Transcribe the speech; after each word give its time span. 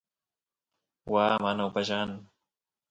waa 1.11 1.35
mana 1.43 1.61
upallan 1.69 2.11